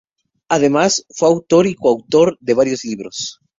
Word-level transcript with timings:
Además 0.49 1.05
fue 1.11 1.27
autor 1.29 1.67
y 1.67 1.75
coautor 1.75 2.35
de 2.41 2.55
varios 2.55 2.83
libros. 2.85 3.39